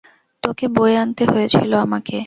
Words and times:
তোকে 0.43 0.65
বয়ে 0.75 0.95
আনতে 0.97 1.23
হয়েছিল 1.25 1.71
আমাকে। 1.77 2.17